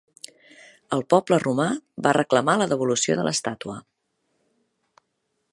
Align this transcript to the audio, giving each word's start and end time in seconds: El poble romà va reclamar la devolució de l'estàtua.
El 0.97 1.03
poble 1.13 1.39
romà 1.43 1.67
va 2.07 2.15
reclamar 2.19 2.57
la 2.63 2.69
devolució 2.73 3.21
de 3.21 3.29
l'estàtua. 3.31 3.79